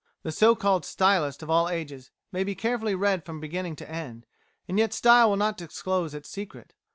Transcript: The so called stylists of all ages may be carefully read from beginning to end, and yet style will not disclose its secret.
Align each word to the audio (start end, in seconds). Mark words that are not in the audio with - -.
The 0.23 0.31
so 0.31 0.55
called 0.55 0.83
stylists 0.83 1.43
of 1.43 1.51
all 1.51 1.69
ages 1.69 2.09
may 2.31 2.43
be 2.43 2.55
carefully 2.55 2.95
read 2.95 3.23
from 3.23 3.39
beginning 3.39 3.75
to 3.75 3.87
end, 3.87 4.25
and 4.67 4.79
yet 4.79 4.93
style 4.95 5.29
will 5.29 5.37
not 5.37 5.57
disclose 5.59 6.15
its 6.15 6.27
secret. 6.27 6.73